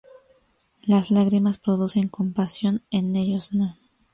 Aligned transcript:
Las 0.81 1.11
lágrimas 1.11 1.59
producen 1.59 2.07
compasión; 2.09 2.81
en 2.89 3.15
ellos 3.15 3.53
no. 3.53 3.77